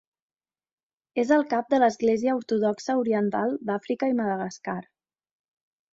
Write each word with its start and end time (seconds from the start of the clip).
És 1.23 1.33
el 1.35 1.43
cap 1.51 1.67
de 1.75 1.79
l'Església 1.83 2.35
Ortodoxa 2.39 2.97
Oriental 3.03 3.55
d'Àfrica 3.71 4.11
i 4.15 4.19
Madagascar. 4.23 4.81